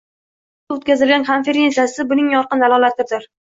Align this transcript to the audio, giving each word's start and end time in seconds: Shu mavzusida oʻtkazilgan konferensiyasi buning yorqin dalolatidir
Shu 0.01 0.73
mavzusida 0.73 0.77
oʻtkazilgan 0.77 1.27
konferensiyasi 1.29 2.09
buning 2.15 2.35
yorqin 2.39 2.67
dalolatidir 2.67 3.33